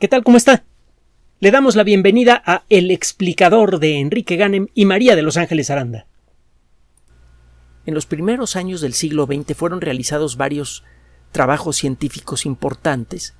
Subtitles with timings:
[0.00, 0.24] ¿Qué tal?
[0.24, 0.64] ¿Cómo está?
[1.38, 5.70] Le damos la bienvenida a El explicador de Enrique Ganem y María de Los Ángeles
[5.70, 6.08] Aranda.
[7.86, 10.82] En los primeros años del siglo XX fueron realizados varios
[11.30, 13.34] trabajos científicos importantes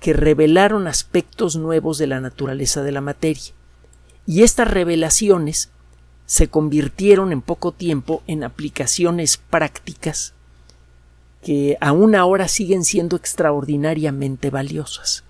[0.00, 3.54] que revelaron aspectos nuevos de la naturaleza de la materia.
[4.26, 5.70] Y estas revelaciones
[6.26, 10.34] se convirtieron en poco tiempo en aplicaciones prácticas
[11.42, 15.24] que aún ahora siguen siendo extraordinariamente valiosas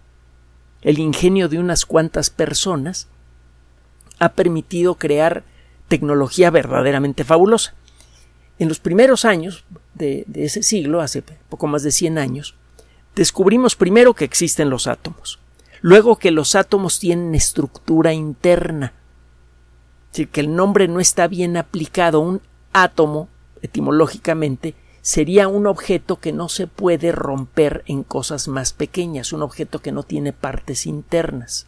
[0.82, 3.08] el ingenio de unas cuantas personas
[4.18, 5.44] ha permitido crear
[5.88, 7.75] tecnología verdaderamente fabulosa.
[8.58, 12.54] En los primeros años de, ese siglo, hace poco más de 100 años,
[13.14, 15.38] descubrimos primero que existen los átomos,
[15.80, 18.93] luego que los átomos tienen estructura interna,
[20.07, 22.21] es decir, que el nombre no está bien aplicado.
[22.21, 23.29] Un átomo,
[23.62, 29.81] etimológicamente, sería un objeto que no se puede romper en cosas más pequeñas, un objeto
[29.81, 31.67] que no tiene partes internas.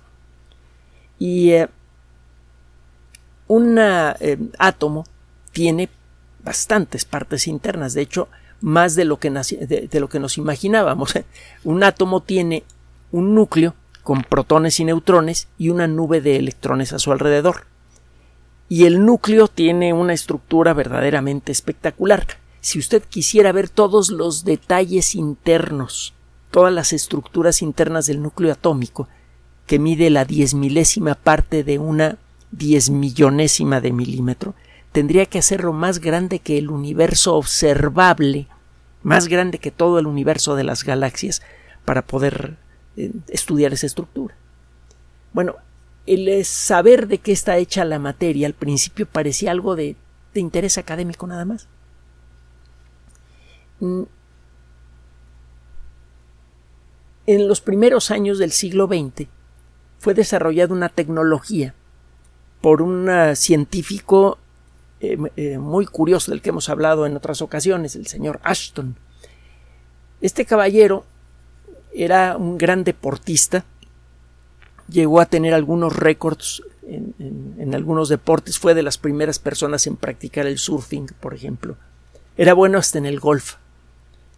[1.19, 1.69] Y eh,
[3.49, 5.07] un eh, átomo
[5.53, 5.89] tiene
[6.45, 8.29] bastantes partes internas, de hecho,
[8.61, 11.15] más de lo que, de lo que nos imaginábamos.
[11.65, 12.65] un átomo tiene
[13.11, 17.67] un núcleo con protones y neutrones y una nube de electrones a su alrededor.
[18.69, 22.27] Y el núcleo tiene una estructura verdaderamente espectacular
[22.63, 26.15] si usted quisiera ver todos los detalles internos,
[26.53, 29.09] todas las estructuras internas del núcleo atómico,
[29.67, 32.19] que mide la diez milésima parte de una
[32.53, 34.55] diez millonésima de milímetro,
[34.93, 38.47] tendría que hacerlo más grande que el universo observable,
[39.03, 41.43] más grande que todo el universo de las galaxias,
[41.85, 42.59] para poder
[42.97, 44.37] eh, estudiar esa estructura.
[45.33, 45.57] Bueno,
[46.07, 49.97] el eh, saber de qué está hecha la materia al principio parecía algo de
[50.35, 51.67] interés académico nada más.
[53.83, 54.05] Mm.
[57.27, 59.27] En los primeros años del siglo XX
[59.99, 61.75] fue desarrollada una tecnología
[62.61, 64.39] por un científico
[65.01, 68.95] eh, eh, muy curioso del que hemos hablado en otras ocasiones, el señor Ashton.
[70.21, 71.05] Este caballero
[71.93, 73.65] era un gran deportista,
[74.89, 80.47] llegó a tener algunos récords en, algunos deportes, fue de las primeras personas en practicar
[80.47, 81.77] el surfing, por ejemplo.
[82.37, 83.57] Era bueno hasta en el golf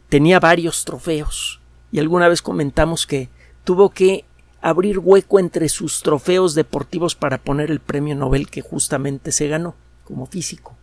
[0.09, 1.61] tenía varios trofeos
[1.93, 3.29] y alguna vez comentamos que
[3.65, 4.25] tuvo que
[4.61, 9.75] abrir hueco entre sus trofeos deportivos para poner el premio Nobel que justamente se ganó
[10.05, 10.77] como físico.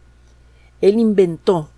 [0.82, 1.70] Él inventó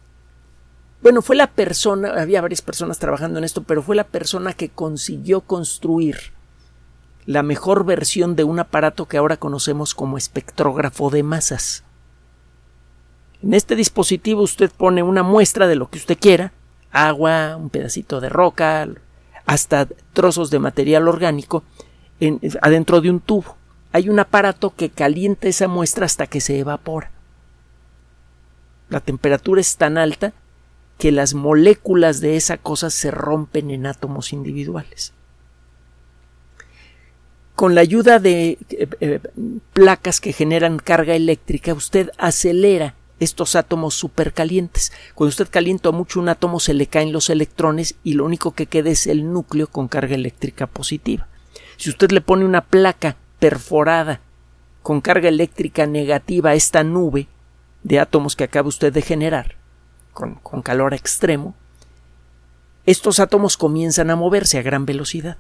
[1.04, 4.70] bueno, fue la persona, había varias personas trabajando en esto, pero fue la persona que
[4.70, 6.16] consiguió construir
[7.26, 11.84] la mejor versión de un aparato que ahora conocemos como espectrógrafo de masas.
[13.42, 16.54] En este dispositivo usted pone una muestra de lo que usted quiera,
[16.94, 18.88] agua, un pedacito de roca,
[19.46, 21.64] hasta trozos de material orgánico
[22.62, 23.58] adentro de un tubo.
[23.92, 27.12] Hay un aparato que calienta esa muestra hasta que se evapora.
[28.90, 30.34] La temperatura es tan alta
[30.98, 35.14] que las moléculas de esa cosa se rompen en átomos individuales.
[37.56, 39.20] Con la ayuda de eh, eh,
[39.74, 44.92] placas que generan carga eléctrica, usted acelera estos átomos supercalientes.
[45.16, 48.68] Cuando usted calienta mucho un átomo se le caen los electrones y lo único que
[48.68, 51.28] queda es el núcleo con carga eléctrica positiva.
[51.78, 54.22] Si usted le pone una placa perforada
[54.82, 57.28] con carga eléctrica negativa a esta nube
[57.84, 59.56] de átomos que acaba usted de generar,
[60.14, 61.56] con, con calor extremo,
[62.86, 65.38] estos átomos comienzan a moverse a gran velocidad.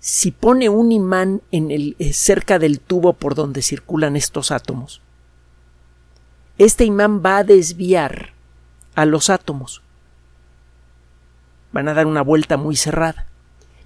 [0.00, 5.00] Si pone un imán en el, eh, cerca del tubo por donde circulan estos átomos,
[6.64, 8.30] este imán va a desviar
[8.94, 9.82] a los átomos.
[11.72, 13.26] Van a dar una vuelta muy cerrada.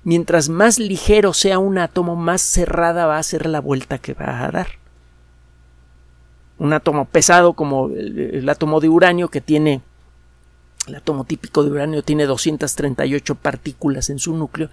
[0.02, 4.44] Mientras más ligero sea un átomo, más cerrada va a ser la vuelta que va
[4.44, 4.68] a dar.
[6.58, 9.82] Un átomo pesado como el, átomo de uranio que tiene
[10.86, 14.70] el átomo típico de uranio tiene 238 partículas en su núcleo.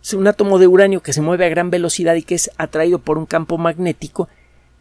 [0.00, 3.00] Es un átomo de uranio que se mueve a gran velocidad y que es atraído
[3.00, 4.28] por un campo magnético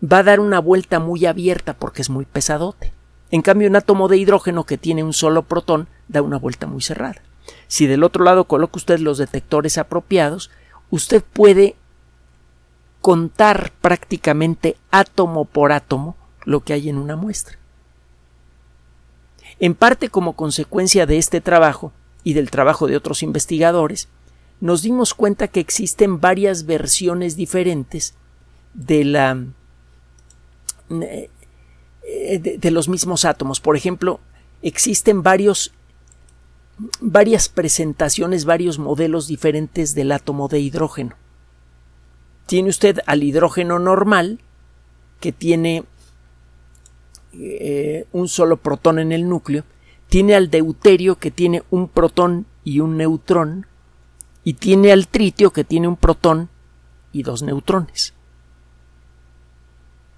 [0.05, 2.93] va a dar una vuelta muy abierta porque es muy pesadote.
[3.31, 6.81] En cambio, un átomo de hidrógeno que tiene un solo protón da una vuelta muy
[6.81, 7.21] cerrada.
[7.67, 10.51] Si del otro lado coloca usted los detectores apropiados,
[10.89, 11.75] usted puede
[13.01, 17.57] contar prácticamente átomo por átomo lo que hay en una muestra.
[19.59, 21.91] En parte como consecuencia de este trabajo
[22.23, 24.09] y del trabajo de otros investigadores,
[24.59, 28.15] nos dimos cuenta que existen varias versiones diferentes
[28.73, 29.37] de la
[30.89, 31.29] eh,
[32.59, 33.59] de, los mismos átomos.
[33.59, 34.19] Por ejemplo,
[34.61, 35.73] existen varios
[36.99, 41.15] varias presentaciones, varios modelos diferentes del átomo de hidrógeno.
[42.47, 44.39] Tiene usted al hidrógeno normal,
[45.19, 45.85] que tiene
[47.33, 49.63] eh, un solo protón en el núcleo,
[50.09, 53.67] tiene al deuterio que tiene un protón y un neutrón,
[54.43, 56.49] y tiene al tritio que tiene un protón
[57.11, 58.14] y dos neutrones.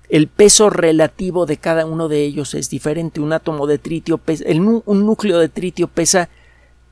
[0.10, 3.20] El peso relativo de cada uno de ellos es diferente.
[3.20, 6.30] Un átomo de tritio pesa, un núcleo de tritio pesa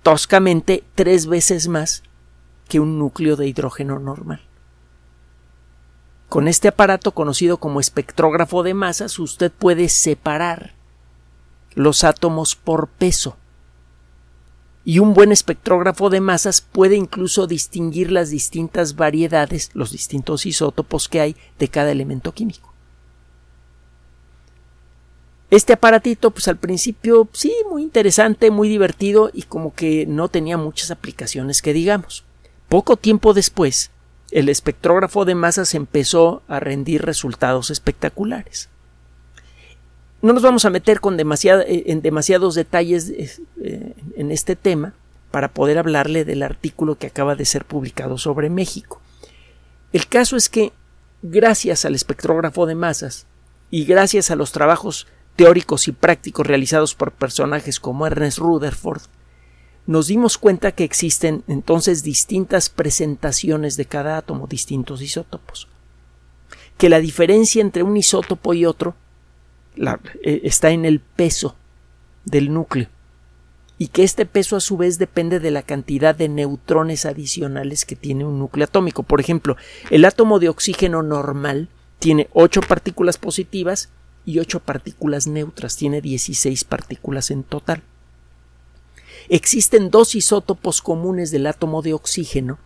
[0.04, 2.04] toscamente tres veces más
[2.68, 4.42] que un núcleo de hidrógeno normal.
[6.28, 10.74] Con este aparato conocido como espectrógrafo de masas usted puede separar
[11.74, 13.38] los átomos por peso.
[14.84, 21.08] Y un buen espectrógrafo de masas puede incluso distinguir las distintas variedades, los distintos isótopos
[21.08, 22.75] que hay de cada elemento químico.
[25.52, 30.58] Este aparatito, pues al principio sí, muy interesante, muy divertido y como que no tenía
[30.58, 32.26] muchas aplicaciones que digamos.
[32.68, 33.92] Poco tiempo después,
[34.32, 38.70] el espectrógrafo de masas empezó a rendir resultados espectaculares.
[40.22, 43.10] No nos vamos a meter con eh, en demasiados detalles
[43.62, 44.94] eh, en este tema
[45.30, 49.02] para poder hablarle del artículo que acaba de ser publicado sobre México.
[49.94, 50.74] El caso es que,
[51.22, 53.28] gracias al espectrógrafo de masas
[53.70, 59.02] y gracias a los trabajos teóricos y prácticos realizados por personajes como Ernest Rutherford,
[59.88, 65.68] nos dimos cuenta que existen entonces distintas presentaciones de cada átomo, distintos isótopos.
[66.78, 68.96] Que la diferencia entre un isótopo y otro
[69.78, 71.56] eh, está en el peso
[72.26, 72.90] del núcleo
[73.78, 77.96] y que este peso a su vez depende de la cantidad de neutrones adicionales que
[77.96, 79.04] tiene un núcleo atómico.
[79.04, 79.58] Por ejemplo,
[79.90, 81.68] el átomo de oxígeno normal
[82.00, 83.90] tiene 8 partículas positivas
[84.26, 87.84] y 8 partículas neutras, tiene 16 partículas en total.
[89.30, 92.60] Existen dos isótopos comunes del átomo de oxígeno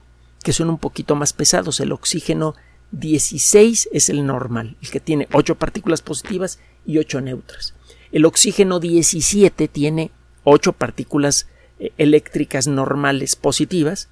[0.43, 1.79] que son un poquito más pesados.
[1.79, 2.55] El oxígeno
[2.91, 7.73] 16 es el normal, el que tiene 8 partículas positivas y 8 neutras.
[8.11, 10.11] El oxígeno 17 tiene
[10.43, 11.47] 8 partículas
[11.79, 14.09] eh, eléctricas normales positivas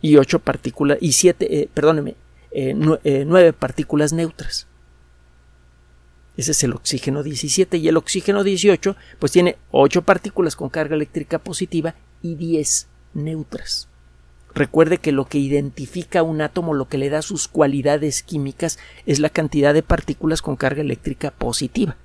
[0.00, 2.16] y 8 partículas y 7, eh, perdóneme,
[2.52, 4.66] 9 eh, partículas neutras.
[6.36, 10.94] Ese es el oxígeno 17 y el oxígeno 18 pues tiene 8 partículas con carga
[10.94, 13.88] eléctrica positiva y 10 neutras.
[14.54, 19.18] Recuerde que lo que identifica un átomo, lo que le da sus cualidades químicas, es
[19.18, 21.96] la cantidad de partículas con carga eléctrica positiva.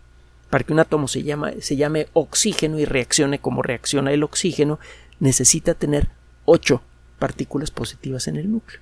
[0.50, 1.26] Para que un átomo se,
[1.60, 4.80] se llame oxígeno y reaccione como reacciona el oxígeno,
[5.20, 6.08] necesita tener
[6.46, 6.82] 8
[7.20, 8.80] partículas positivas en el núcleo.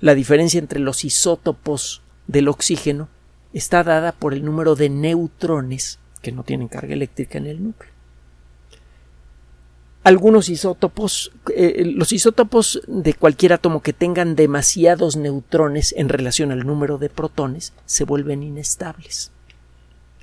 [0.00, 3.08] La diferencia entre los isótopos del oxígeno
[3.52, 7.92] está dada por el número de neutrones que no tienen carga eléctrica en el núcleo.
[10.02, 16.64] Algunos isótopos, eh, los isótopos de cualquier átomo que tengan demasiados neutrones en relación al
[16.64, 19.32] número de protones se vuelven inestables.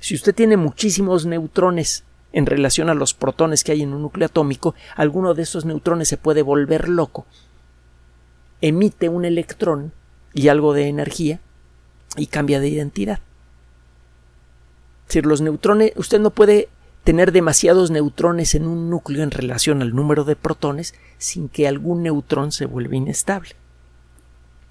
[0.00, 4.26] Si usted tiene muchísimos neutrones en relación a los protones que hay en un núcleo
[4.26, 7.26] atómico, alguno de esos neutrones se puede volver loco,
[8.62, 9.92] emite un electrón
[10.32, 11.40] y algo de energía
[12.16, 13.20] y cambia de identidad.
[15.02, 16.68] Es decir, los neutrones, usted no puede
[17.04, 22.02] tener demasiados neutrones en un núcleo en relación al número de protones sin que algún
[22.02, 23.50] neutrón se vuelva inestable.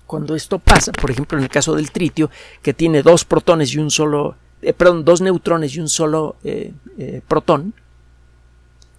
[0.07, 2.29] Cuando esto pasa, por ejemplo, en el caso del tritio,
[2.61, 6.73] que tiene dos protones y un solo, eh, perdón, dos neutrones y un solo eh,
[6.97, 7.73] eh, protón,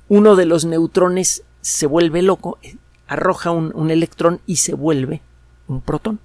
[0.09, 2.59] uno de los neutrones se vuelve loco,
[3.09, 5.23] arroja un electrón y se vuelve
[5.67, 6.21] un protón.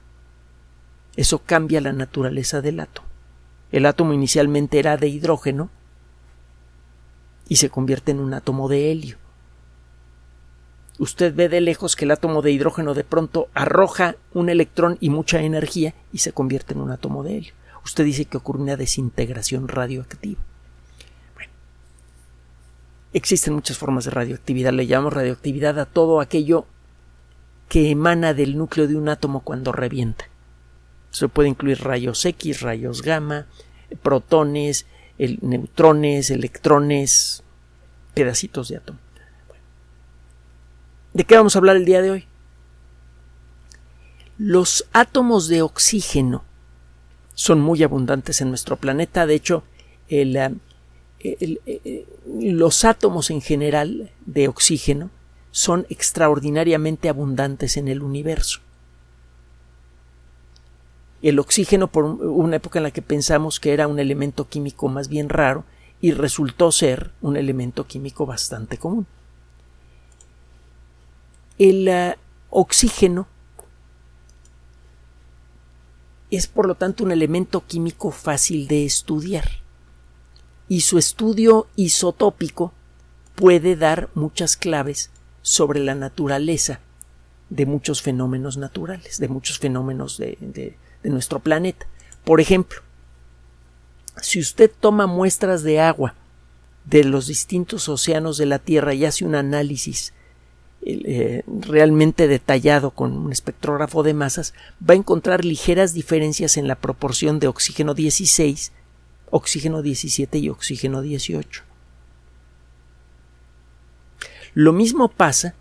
[1.19, 3.05] Eso cambia la naturaleza del átomo.
[3.73, 5.69] El átomo inicialmente era de hidrógeno
[7.49, 9.17] y se convierte en un átomo de helio.
[10.97, 15.09] Usted ve de lejos que el átomo de hidrógeno de pronto arroja un electrón y
[15.09, 17.53] mucha energía y se convierte en un átomo de helio.
[17.83, 20.39] Usted dice que ocurre una desintegración radioactiva.
[21.35, 21.51] Bueno,
[23.11, 24.71] existen muchas formas de radioactividad.
[24.71, 26.65] Le llamamos radioactividad a todo aquello
[27.67, 30.28] que emana del núcleo de un átomo cuando revienta.
[31.11, 33.47] Se puede incluir rayos X, rayos gamma,
[34.01, 34.85] protones,
[35.17, 37.43] neutrones, electrones,
[38.13, 38.99] pedacitos de átomo.
[41.13, 42.25] ¿De qué vamos a hablar el día de hoy?
[44.37, 46.43] Los átomos de oxígeno
[47.33, 49.25] son muy abundantes en nuestro planeta.
[49.25, 49.63] De hecho,
[50.07, 50.51] eh,
[51.19, 52.05] eh,
[52.39, 55.09] los átomos en general de oxígeno
[55.51, 58.61] son extraordinariamente abundantes en el universo
[61.21, 65.09] el oxígeno por una época en la que pensamos que era un elemento químico más
[65.09, 65.65] bien raro
[66.01, 69.05] y resultó ser un elemento químico bastante común.
[71.57, 72.17] El uh,
[72.49, 73.27] oxígeno
[76.31, 79.49] es por lo tanto un elemento químico fácil de estudiar
[80.69, 82.71] y su estudio isotópico
[83.35, 85.09] puede dar muchas claves
[85.41, 86.79] sobre la naturaleza
[87.49, 91.87] de muchos fenómenos naturales, de muchos fenómenos de, de nuestro planeta.
[92.23, 92.81] Por ejemplo,
[94.21, 96.15] si usted toma muestras de agua
[96.85, 100.13] de los distintos océanos de la Tierra y hace un análisis
[100.81, 104.53] eh, realmente detallado con un espectrógrafo de masas,
[104.87, 108.71] va a encontrar ligeras diferencias en la proporción de oxígeno 16,
[109.29, 111.63] oxígeno 17 y oxígeno 18.
[114.53, 115.53] Lo mismo pasa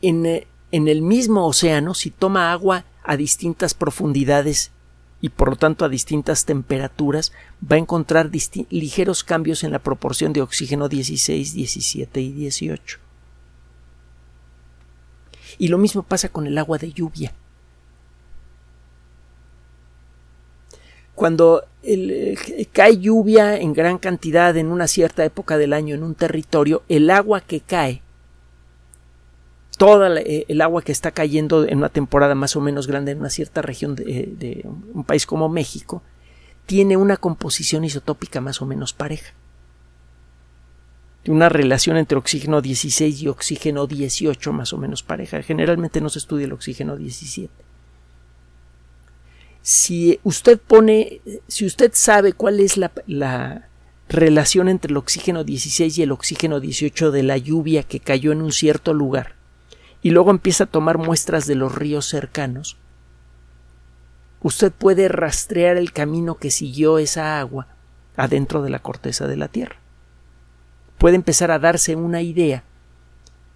[0.00, 4.72] en, eh, en el mismo océano si toma agua a distintas profundidades
[5.20, 8.28] y por lo tanto a distintas temperaturas, va a encontrar
[8.70, 12.98] ligeros cambios en la proporción de oxígeno 16, 17 y 18.
[15.58, 17.32] Y lo mismo pasa con el agua de lluvia.
[21.14, 26.16] Cuando eh, cae lluvia en gran cantidad en una cierta época del año en un
[26.16, 28.02] territorio, el agua que cae
[29.82, 33.18] toda eh, el agua que está cayendo en una temporada más o menos grande en
[33.18, 36.04] una cierta región de, de, un país como México
[36.66, 39.34] tiene una composición isotópica más o menos pareja.
[41.26, 45.42] Una relación entre oxígeno 16 y oxígeno 18 más o menos pareja.
[45.42, 47.52] Generalmente no se estudia el oxígeno 17.
[49.62, 53.68] Si usted pone, si usted sabe cuál es la
[54.08, 58.42] relación entre el oxígeno 16 y el oxígeno 18 de la lluvia que cayó en
[58.42, 59.41] un cierto lugar,
[60.02, 62.76] y luego empieza a tomar muestras de los ríos cercanos,
[64.42, 67.68] usted puede rastrear el camino que siguió esa agua
[68.16, 69.76] adentro de la corteza de la Tierra.
[70.98, 72.64] Puede empezar a darse una idea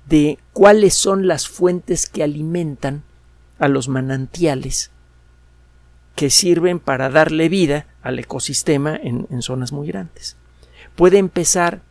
[0.08, 3.02] de cuáles son las fuentes que alimentan
[3.58, 4.92] a los manantiales
[6.14, 10.36] que sirven para darle vida al ecosistema en, en zonas muy grandes.
[10.94, 11.82] Puede empezar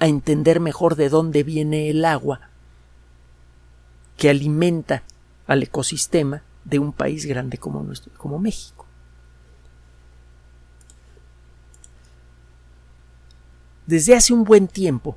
[0.00, 2.49] a entender mejor de dónde viene el agua
[4.20, 5.02] que alimenta
[5.46, 8.84] al ecosistema de un país grande como, nuestro, como México.
[13.86, 15.16] Desde hace un buen tiempo,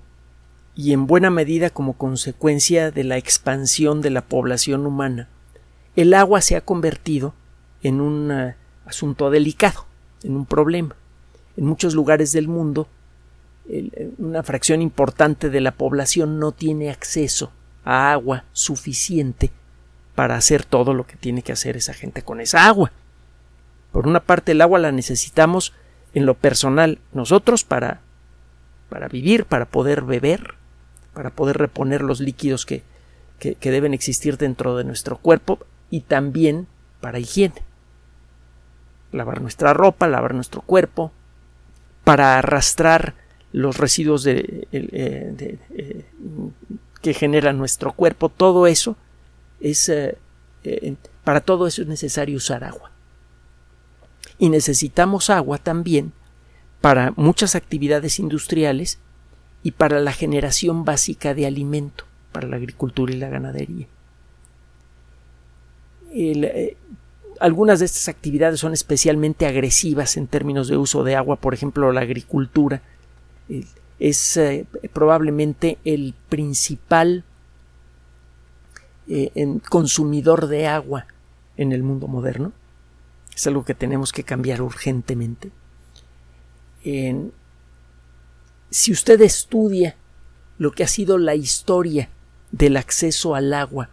[0.74, 5.28] y en buena medida como consecuencia de la expansión de la población humana,
[5.98, 7.34] el agua se ha convertido
[7.82, 8.54] en un uh,
[8.86, 9.86] asunto delicado,
[10.24, 10.96] en un problema.
[11.58, 12.88] En muchos lugares del mundo,
[13.68, 17.52] el, una fracción importante de la población no tiene acceso
[17.86, 19.52] agua suficiente
[20.16, 22.92] para hacer todo lo que tiene que hacer esa gente con esa agua.
[23.92, 25.74] Por una parte, el agua la necesitamos
[26.14, 28.02] en lo personal nosotros para,
[28.90, 30.56] para vivir, para poder beber,
[31.14, 32.84] para poder reponer los líquidos que,
[33.40, 35.60] que, deben existir dentro de nuestro cuerpo
[35.90, 36.68] y también
[37.02, 37.62] para higiene.
[39.12, 41.12] Lavar nuestra ropa, lavar nuestro cuerpo,
[42.04, 43.16] para arrastrar
[43.52, 46.06] los residuos de, de, de, de
[47.04, 48.96] que genera nuestro cuerpo, todo eso
[49.60, 50.18] es eh,
[50.64, 52.92] eh, para todo eso es necesario usar agua.
[54.40, 56.14] Y necesitamos agua también
[56.82, 59.00] para muchas actividades industriales
[59.62, 63.88] y para la generación básica de alimento, para la agricultura y la ganadería.
[66.14, 66.78] Eh,
[67.40, 71.92] algunas de estas actividades son especialmente agresivas en términos de uso de agua, por ejemplo,
[71.92, 72.82] la agricultura.
[74.04, 77.24] Es eh, probablemente el principal
[79.08, 81.08] eh, consumidor de agua
[81.56, 82.52] en el mundo moderno.
[83.34, 85.52] Es algo que tenemos que cambiar urgentemente.
[88.70, 89.96] si usted estudia
[90.58, 92.10] lo que ha sido la historia
[92.52, 93.90] del acceso al agua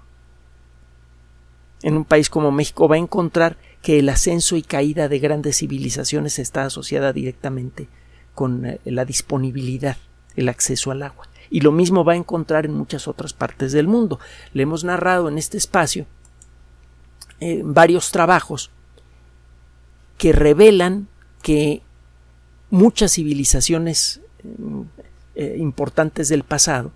[1.82, 5.58] en un país como México, va a encontrar que el ascenso y caída de grandes
[5.58, 7.86] civilizaciones está asociada directamente
[8.34, 9.96] con eh, la disponibilidad,
[10.36, 11.28] el acceso al agua.
[11.50, 14.20] Y lo mismo va a encontrar en muchas otras partes del mundo.
[14.52, 16.06] Le hemos narrado en este espacio
[17.40, 18.70] eh, varios trabajos
[20.18, 21.08] que revelan
[21.42, 21.82] que
[22.70, 24.82] muchas civilizaciones mm,
[25.34, 26.92] eh, importantes del pasado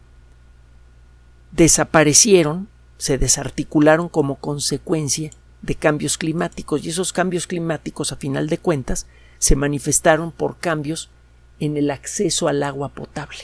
[1.52, 5.30] desaparecieron, se desarticularon como consecuencia
[5.62, 9.06] de cambios climáticos y esos cambios climáticos a final de cuentas
[9.38, 11.10] se manifestaron por cambios
[11.60, 13.38] en el acceso al agua potable.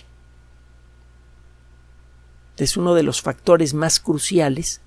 [2.57, 4.81] Es uno de los factores más cruciales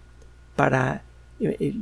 [0.56, 1.04] para
[1.40, 1.74] eh,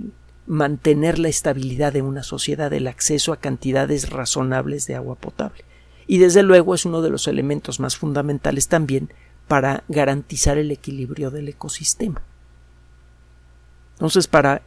[0.48, 5.66] mantener la estabilidad de una sociedad, el acceso a cantidades razonables de agua potable.
[6.08, 9.10] Y desde luego es uno de los elementos más fundamentales también
[9.48, 12.22] para garantizar el equilibrio del ecosistema.
[13.94, 14.62] Entonces, para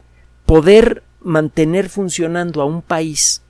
[0.45, 3.41] poder mantener funcionando a un país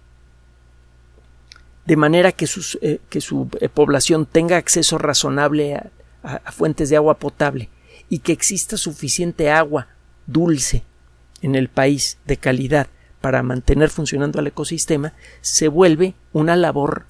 [1.86, 2.48] de manera que,
[2.82, 5.82] eh, que su eh, población tenga acceso razonable
[6.24, 7.70] a fuentes de agua potable
[8.10, 9.88] y que exista suficiente agua
[10.26, 10.84] dulce
[11.42, 12.88] en el país de calidad
[13.22, 17.06] para mantener funcionando al ecosistema, se vuelve una labor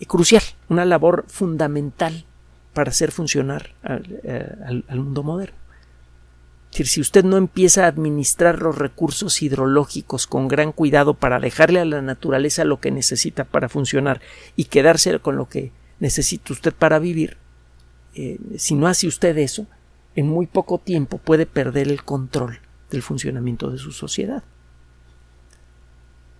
[0.00, 2.24] eh, crucial, una labor fundamental
[2.72, 5.56] para hacer funcionar al, mundo moderno.
[6.74, 11.78] Decir, si usted no empieza a administrar los recursos hidrológicos con gran cuidado para dejarle
[11.78, 14.20] a la naturaleza lo que necesita para funcionar
[14.56, 17.36] y quedarse con lo que necesita usted para vivir,
[18.16, 19.68] eh, si no hace usted eso,
[20.16, 22.58] en muy poco tiempo puede perder el control
[22.90, 24.42] del funcionamiento de su sociedad.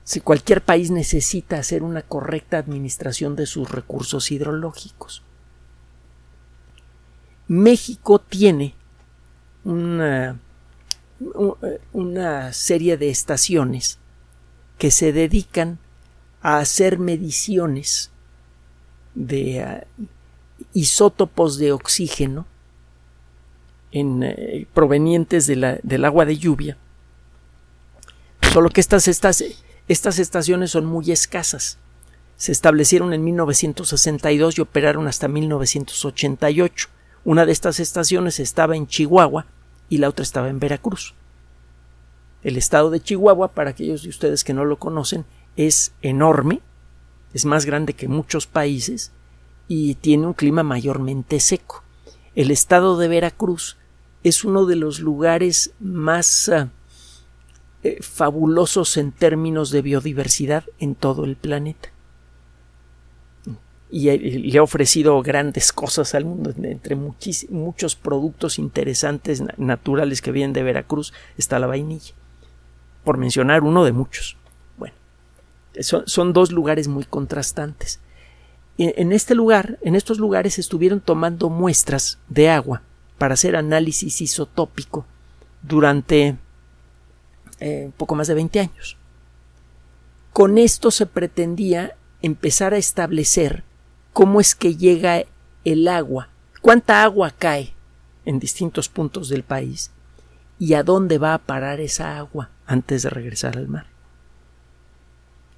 [0.03, 5.23] Si cualquier país necesita hacer una correcta administración de sus recursos hidrológicos.
[7.47, 8.75] México tiene
[9.65, 10.39] una,
[11.93, 13.99] una serie de estaciones
[14.79, 15.79] que se dedican
[16.43, 18.11] a hacer mediciones
[19.15, 19.85] de ah,
[20.73, 22.47] isótopos de oxígeno
[23.93, 26.77] en, eh, provenientes del agua de lluvia.
[28.53, 29.43] Solo que estas, estas,
[29.89, 31.79] estas estaciones son muy escasas.
[32.37, 36.89] Se establecieron en 1962 y operaron hasta 1988.
[37.25, 39.47] Una de estas estaciones estaba en Chihuahua
[39.89, 41.15] y la otra estaba en Veracruz.
[42.43, 45.25] El estado de Chihuahua, para aquellos de ustedes que no lo conocen,
[45.57, 46.61] es enorme,
[47.33, 49.13] es más grande que muchos países
[49.67, 51.83] y tiene un clima mayormente seco.
[52.35, 53.77] El estado de Veracruz
[54.23, 56.71] es uno de los lugares más ah,
[57.83, 61.94] eh, fabulosos en términos de biodiversidad en todo el planeta.
[63.97, 66.53] Y le ha ofrecido grandes cosas al mundo.
[66.65, 72.13] Entre muchos productos interesantes naturales que vienen de Veracruz está la vainilla.
[73.05, 74.37] Por mencionar uno de muchos.
[74.79, 74.97] Bueno,
[75.79, 78.01] son, son dos lugares muy contrastantes.
[78.79, 82.83] En este lugar, en estos lugares estuvieron tomando muestras de agua
[83.17, 85.07] para hacer análisis isotópico
[85.63, 86.37] durante
[87.61, 88.97] eh, poco más de 20 años.
[90.33, 93.63] Con esto se pretendía empezar a establecer
[94.15, 95.25] cómo es que llega
[95.65, 96.29] el agua,
[96.63, 97.75] cuánta agua cae
[98.25, 99.91] en distintos puntos del país
[100.59, 103.87] y a dónde va a parar esa agua antes de regresar al mar.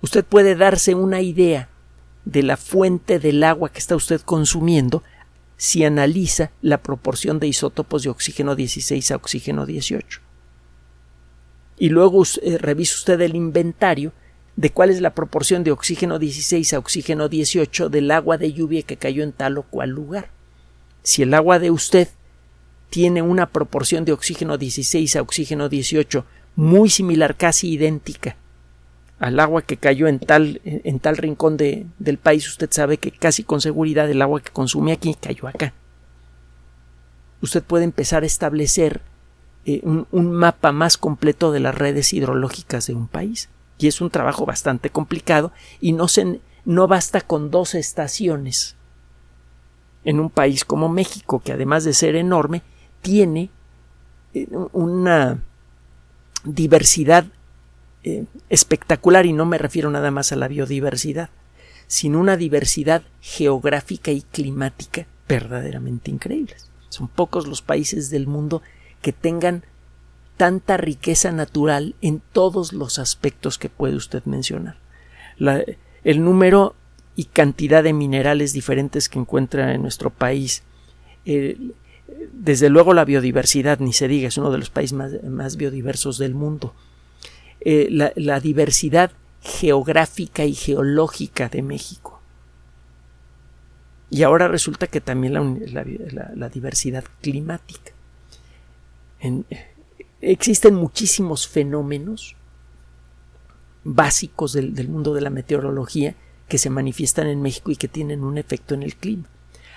[0.01, 1.69] Usted puede darse una idea
[2.25, 5.03] de la fuente del agua que está usted consumiendo
[5.59, 10.21] si analiza la proporción de isótopos de oxígeno 16 a oxígeno 18.
[11.79, 14.13] Y luego eh, revisa usted el inventario
[14.57, 18.83] de cuál es la proporción de oxígeno 16 a oxígeno 18 del agua de lluvia
[18.83, 20.31] que cayó en tal o cual lugar.
[21.03, 22.09] Si el agua de usted
[22.91, 26.25] tiene una proporción de oxígeno 16 a oxígeno 18
[26.57, 28.37] muy similar, casi idéntica
[29.19, 33.11] al agua que cayó en tal, en tal rincón de, del país, usted sabe que
[33.11, 35.73] casi con seguridad el agua que consume aquí cayó acá.
[37.41, 39.01] Usted puede empezar a establecer
[39.65, 43.49] eh, un, un, mapa más completo de las redes hidrológicas de un país.
[43.79, 48.77] Y es un trabajo bastante complicado y no, se, no basta con dos estaciones
[50.05, 52.63] en un país como México, que además de ser enorme,
[53.03, 53.51] tiene
[54.35, 55.43] eh, una
[56.45, 57.27] diversidad
[58.05, 61.29] eh, espectacular y no me refiero nada más a la biodiversidad,
[61.89, 66.71] sino una diversidad geográfica y climática verdaderamente increíbles.
[66.89, 68.63] Son pocos los países del mundo
[69.03, 69.65] que tengan
[70.37, 74.79] tanta riqueza natural en todos los aspectos que puede usted mencionar.
[75.39, 76.75] el número
[77.17, 80.63] y cantidad de minerales diferentes que encuentra en nuestro país.
[82.33, 86.35] desde luego la biodiversidad, ni se diga, es uno de los países más biodiversos del
[86.35, 86.75] mundo.
[87.69, 89.11] Eh, la, diversidad
[89.43, 92.21] geográfica y geológica de México.
[94.09, 97.91] Y ahora resulta que también la, diversidad climática.
[100.33, 102.37] Existen muchísimos fenómenos
[103.85, 106.15] básicos del, del, mundo de la meteorología
[106.49, 109.25] que se manifiestan en México y que tienen un efecto en el clima.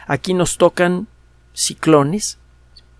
[0.07, 1.07] Aquí nos tocan
[1.53, 2.37] ciclones,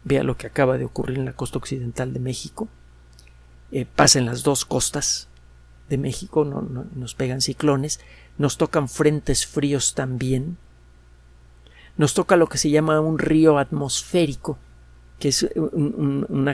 [0.03, 2.67] vea lo que acaba de ocurrir en la costa occidental de México,
[3.71, 5.27] eh, pasan las dos costas
[5.89, 7.99] de México, no, nos pegan ciclones,
[8.38, 10.57] nos tocan frentes fríos también,
[11.97, 14.57] nos toca lo que se llama un río atmosférico,
[15.19, 16.47] que es un,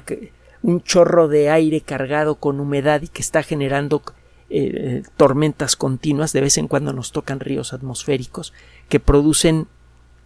[0.82, 4.02] chorro de aire cargado con humedad y que está generando
[4.50, 8.54] eh, tormentas continuas, de vez en cuando nos tocan ríos atmosféricos
[8.90, 9.68] que producen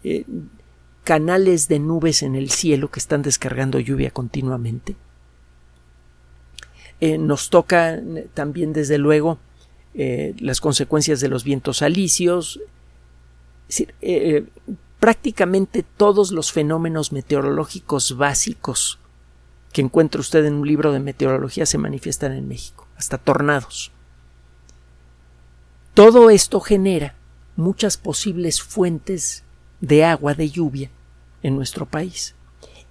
[0.04, 0.26] eh,
[1.04, 4.96] canales de nubes en el cielo que están descargando lluvia continuamente.
[7.02, 9.40] Eh, nos toca eh, también, desde luego,
[9.94, 12.60] eh, las consecuencias de los vientos alisios.
[15.00, 19.00] prácticamente todos los fenómenos meteorológicos básicos
[19.72, 23.92] que encuentra usted en un libro de meteorología se manifiestan en México, hasta tornados.
[25.94, 27.16] Todo esto genera
[27.56, 29.44] muchas posibles fuentes
[29.82, 30.90] de agua, de lluvia,
[31.44, 32.36] en nuestro país.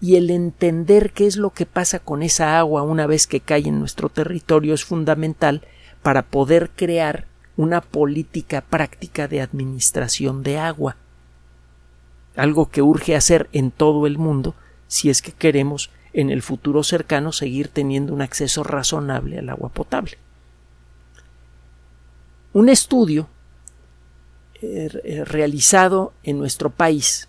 [0.01, 3.67] Y el entender qué es lo que pasa con esa agua una vez que cae
[3.67, 5.63] en nuestro territorio es fundamental
[6.03, 10.97] para poder crear una política práctica de administración de agua.
[12.37, 14.55] Algo que urge hacer en todo el mundo
[14.87, 19.69] si es que queremos en el futuro cercano seguir teniendo un acceso razonable al agua
[19.69, 20.19] potable.
[22.53, 23.29] Un estudio
[24.61, 27.29] eh, eh, realizado en nuestro país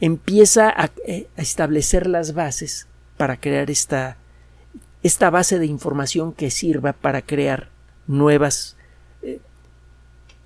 [0.00, 0.72] empieza
[1.06, 4.16] eh, a, establecer las bases para crear esta,
[5.02, 7.70] esta base de información que sirva para crear
[8.06, 8.76] nuevas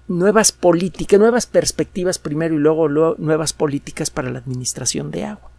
[0.09, 5.51] nuevas políticas, nuevas perspectivas primero y luego, luego nuevas políticas para la administración de agua.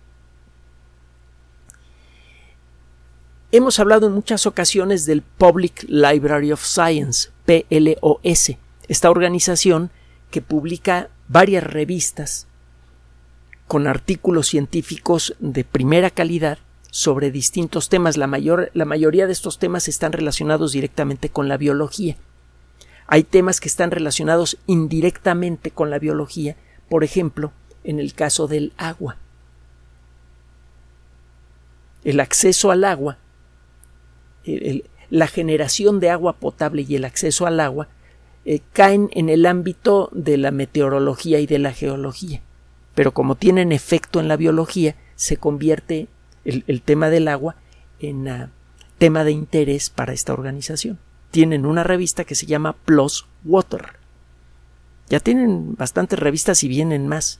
[3.50, 8.58] Hemos hablado en muchas ocasiones del Public Library of Science, PLOS,
[8.90, 9.90] esta organización
[10.32, 12.46] que publica varias revistas
[13.66, 16.58] con artículos científicos de primera calidad
[16.92, 18.18] sobre distintos temas.
[18.18, 22.18] La, mayor, la mayoría de estos temas están relacionados directamente con la biología.
[23.08, 26.58] Hay temas que están relacionados indirectamente con la biología,
[26.90, 27.54] por ejemplo,
[27.86, 29.16] en el caso del agua.
[32.04, 33.18] El acceso al agua
[35.10, 37.88] la generación de agua potable y el acceso al agua
[38.46, 42.42] eh, caen en el ámbito de la meteorología y de la geología.
[42.96, 46.08] Pero como tienen efecto en la biología, se convierte
[46.46, 47.56] el, tema del agua
[48.00, 48.48] en uh,
[48.98, 50.98] tema de interés para esta organización.
[51.30, 53.98] Tienen una revista que se llama Plus Water.
[55.10, 57.40] Ya tienen bastantes revistas y vienen más.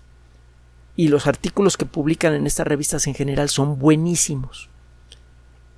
[0.96, 4.70] Y los artículos que publican en estas revistas en general son buenísimos.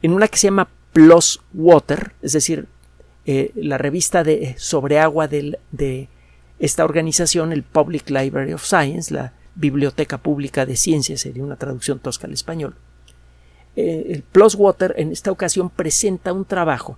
[0.02, 2.68] En una que se llama Plus Water, es decir,
[3.26, 6.10] eh, la revista de, sobre agua de
[6.58, 12.00] esta organización, el Public Library of Science, la Biblioteca Pública de Ciencias, sería una traducción
[12.00, 12.76] tosca al español.
[13.76, 16.98] Eh, el Plus Water en esta ocasión presenta un trabajo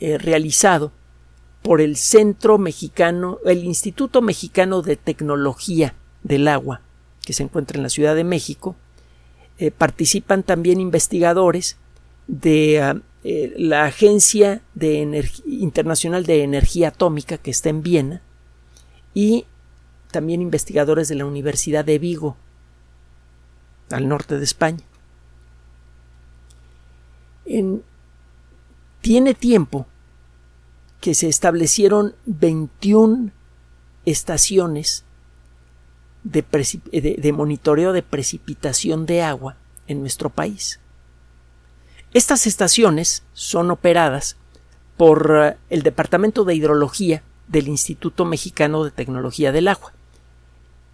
[0.00, 0.92] eh, realizado
[1.62, 5.94] por el Centro Mexicano, el Instituto Mexicano de Tecnología
[6.24, 6.80] del Agua,
[7.24, 8.76] que se encuentra en la Ciudad de México.
[9.78, 11.78] participan también investigadores
[12.26, 18.22] de ah, eh, la Agencia de Internacional de Energía Atómica que está en Viena
[19.14, 19.46] y
[20.10, 22.36] también investigadores de la Universidad de Vigo,
[23.90, 24.84] al norte de España.
[29.00, 29.86] tiene tiempo
[31.00, 33.30] que se establecieron 21
[34.06, 35.04] estaciones
[36.22, 39.56] de monitoreo de precipitación de agua
[39.86, 40.80] en nuestro país.
[42.14, 44.36] Estas estaciones son operadas
[44.96, 49.92] por eh, el Departamento de Hidrología del Instituto Mexicano de Tecnología del Agua.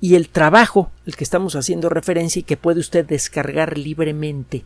[0.00, 4.64] Y el trabajo al que estamos haciendo referencia y que puede usted descargar libremente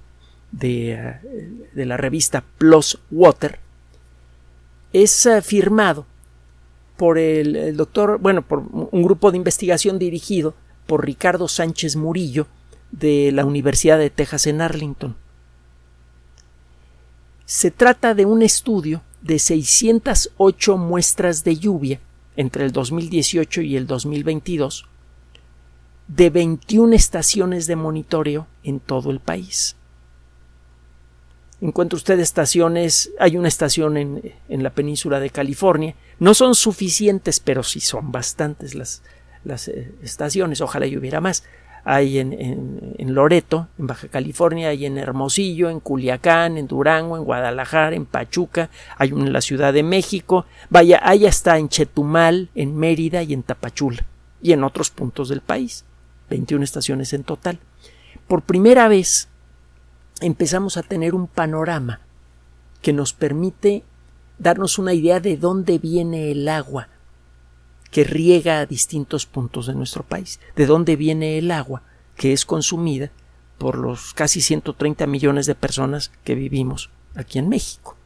[0.52, 3.58] de, eh, la revista Plus Water
[4.92, 6.06] es eh, firmado
[6.96, 10.54] por el, doctor, bueno, por un grupo de investigación dirigido
[10.86, 12.46] por Ricardo Sánchez Murillo
[12.92, 15.16] de la Universidad de Texas en Arlington.
[17.46, 22.00] Se trata de un estudio de 608 muestras de lluvia
[22.36, 24.86] entre el 2018 y el 2022
[26.08, 29.76] de 21 estaciones de monitoreo en todo el país.
[31.60, 37.40] Encuentra usted estaciones, hay una estación en, en, la península de California, no son suficientes,
[37.40, 39.02] pero sí son bastantes las,
[39.44, 41.44] las eh, estaciones, ojalá hubiera más
[41.84, 47.24] hay en, en, Loreto, en Baja California, hay en Hermosillo, en Culiacán, en Durango, en
[47.24, 52.74] Guadalajara, en Pachuca, hay en la Ciudad de México, vaya, hay hasta en Chetumal, en
[52.76, 54.04] Mérida y en Tapachula,
[54.40, 55.84] y en otros puntos del país,
[56.30, 57.58] 21 estaciones en total.
[58.26, 59.28] Por primera vez
[60.20, 62.00] empezamos a tener un panorama
[62.80, 63.84] que nos permite
[64.38, 66.88] darnos una idea de dónde viene el agua
[67.94, 70.40] que riega a distintos puntos de nuestro país.
[70.56, 71.84] ¿De dónde viene el agua
[72.16, 73.12] que es consumida
[73.56, 77.96] por los casi 130 millones de personas que vivimos aquí en México?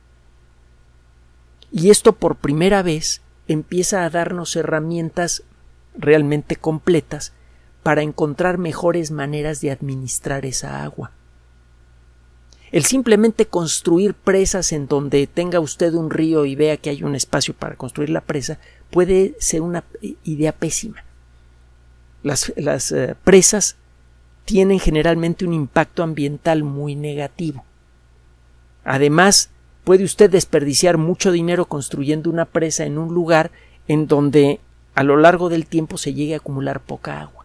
[1.73, 5.43] Y esto por primera vez empieza a darnos herramientas
[5.97, 7.33] realmente completas
[7.83, 11.13] para encontrar mejores maneras de administrar esa agua.
[12.71, 17.15] El simplemente construir presas en donde tenga usted un río y vea que hay un
[17.15, 18.59] espacio para construir la presa
[18.91, 19.85] puede ser una
[20.25, 21.05] idea pésima.
[22.23, 23.77] Las, eh, presas
[24.45, 27.65] tienen generalmente un impacto ambiental muy negativo.
[28.85, 29.51] Además,
[29.85, 33.51] puede usted desperdiciar mucho dinero construyendo una presa en un lugar
[33.87, 34.61] en donde
[34.95, 37.45] a lo largo del tiempo se llegue a acumular poca agua.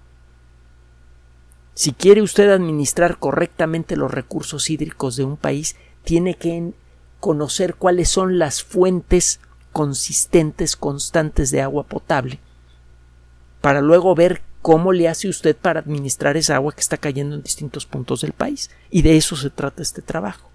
[1.76, 6.74] Si quiere usted administrar correctamente los recursos hídricos de un país, tiene que
[7.20, 9.40] conocer cuáles son las fuentes
[9.74, 12.40] consistentes, constantes de agua potable,
[13.60, 17.44] para luego ver cómo le hace usted para administrar esa agua que está cayendo en
[17.44, 18.72] distintos puntos del país.
[18.90, 20.50] Y de eso se trata este trabajo.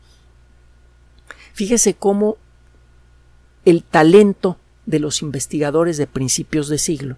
[1.52, 2.38] Fíjese cómo
[3.66, 7.16] el talento de los investigadores de principios de siglo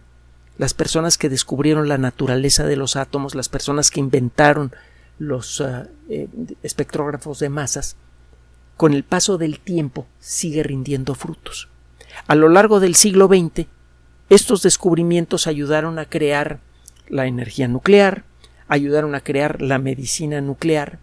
[0.60, 4.74] las personas que descubrieron la naturaleza de los átomos, las personas que inventaron
[5.18, 6.28] los ah, eh,
[6.62, 7.96] espectrógrafos de masas,
[8.76, 11.69] con el paso del tiempo sigue rindiendo frutos.
[12.26, 13.66] A lo largo del siglo XX,
[14.28, 16.60] estos descubrimientos ayudaron a crear
[17.08, 18.24] la energía nuclear,
[18.68, 20.98] ayudaron a crear la medicina nuclear,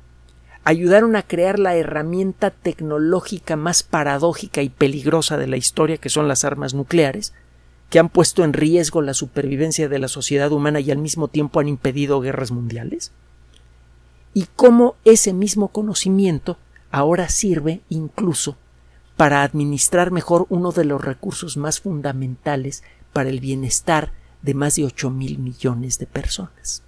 [0.63, 6.28] ayudaron a crear la herramienta tecnológica más paradójica y peligrosa de la historia, que son
[6.28, 7.34] las armas nucleares,
[7.89, 11.60] que han puesto en riesgo la supervivencia de la sociedad humana y al mismo tiempo
[11.60, 13.12] han impedido guerras mundiales?
[14.34, 16.58] Y cómo ese mismo conocimiento
[16.91, 18.58] ahora sirve incluso
[19.17, 24.86] para administrar mejor uno de los recursos más fundamentales para el bienestar de más de
[24.86, 26.84] ocho mil millones de personas.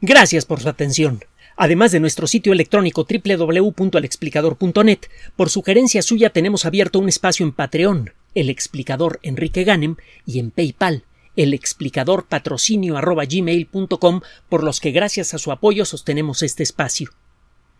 [0.00, 1.20] Gracias por su atención.
[1.56, 4.98] Además de nuestro sitio electrónico www.alexplicador.net,
[5.36, 10.50] por sugerencia suya tenemos abierto un espacio en Patreon, el explicador Enrique Ganem, y en
[10.50, 11.04] PayPal,
[11.36, 12.98] el explicador patrocinio
[14.48, 17.10] por los que gracias a su apoyo sostenemos este espacio.